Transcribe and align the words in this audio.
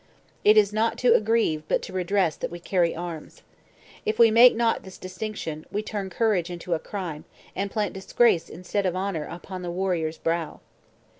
It 0.43 0.57
is 0.57 0.73
not 0.73 0.97
to 0.97 1.13
aggrieve, 1.13 1.61
but 1.67 1.83
to 1.83 1.93
redress, 1.93 2.35
that 2.35 2.49
we 2.49 2.57
carry 2.59 2.95
arms. 2.95 3.43
If 4.03 4.17
we 4.17 4.31
make 4.31 4.55
not 4.55 4.81
this 4.81 4.97
distinction, 4.97 5.63
we 5.71 5.83
turn 5.83 6.09
courage 6.09 6.49
into 6.49 6.73
a 6.73 6.79
crime; 6.79 7.23
and 7.55 7.69
plant 7.69 7.93
disgrace, 7.93 8.49
instead 8.49 8.87
of 8.87 8.95
honor, 8.95 9.25
upon 9.25 9.61
the 9.61 9.69
warrior's 9.69 10.17
brow." 10.17 10.59